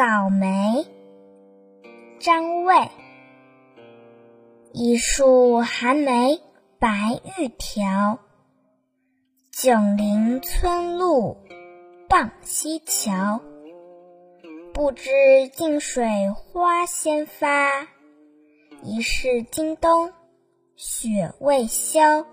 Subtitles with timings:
[0.00, 0.86] 早梅，
[2.20, 2.74] 张卫。
[4.72, 6.40] 一树寒梅
[6.78, 8.18] 白玉条，
[9.50, 11.36] 九龄村路
[12.08, 13.42] 傍溪桥。
[14.72, 15.10] 不知
[15.52, 17.86] 近水花先发，
[18.82, 20.14] 疑是今冬
[20.76, 22.24] 雪未消。